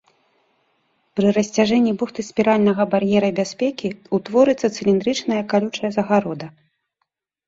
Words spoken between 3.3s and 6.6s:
бяспекі утворыцца цыліндрычнае калючая загарода.